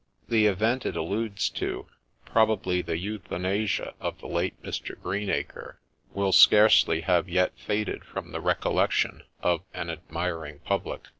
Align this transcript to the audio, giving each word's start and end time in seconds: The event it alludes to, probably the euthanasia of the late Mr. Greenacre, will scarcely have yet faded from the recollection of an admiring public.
The 0.29 0.47
event 0.47 0.83
it 0.87 0.95
alludes 0.97 1.47
to, 1.51 1.85
probably 2.25 2.81
the 2.81 2.97
euthanasia 2.97 3.93
of 3.99 4.19
the 4.19 4.25
late 4.25 4.59
Mr. 4.63 4.99
Greenacre, 4.99 5.79
will 6.11 6.31
scarcely 6.31 7.01
have 7.01 7.29
yet 7.29 7.53
faded 7.55 8.03
from 8.03 8.31
the 8.31 8.41
recollection 8.41 9.21
of 9.43 9.61
an 9.75 9.91
admiring 9.91 10.57
public. 10.65 11.09